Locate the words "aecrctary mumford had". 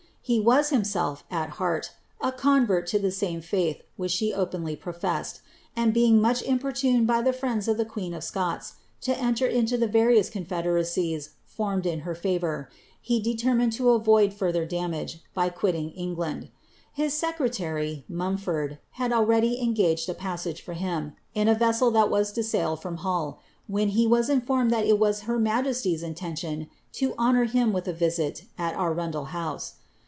17.09-19.11